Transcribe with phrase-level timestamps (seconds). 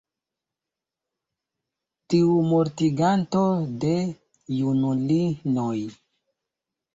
[2.13, 3.43] tiu mortiganto
[3.85, 3.93] de
[4.61, 5.77] junulinoj!